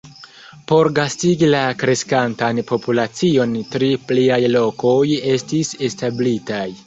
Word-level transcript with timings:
Por 0.69 0.87
gastigi 0.99 1.49
la 1.49 1.59
kreskantan 1.81 2.61
populacion 2.71 3.53
tri 3.75 3.91
pliaj 4.07 4.41
lokoj 4.57 4.97
estis 5.37 5.71
establitaj. 5.91 6.65